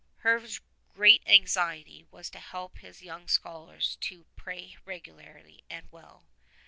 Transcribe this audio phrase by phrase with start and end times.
[0.23, 0.59] Herve's
[0.95, 6.25] great anxiety was to help his young scholars to pray regularly and well.